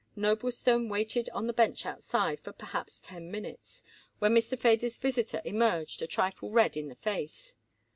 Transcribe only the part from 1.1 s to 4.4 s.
on the bench outside for perhaps ten minutes, when